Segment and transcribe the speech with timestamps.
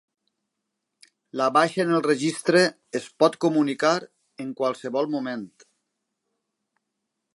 [1.41, 2.63] La baixa en el Registre
[3.01, 3.95] es pot comunicar
[4.45, 5.49] en qualsevol moment.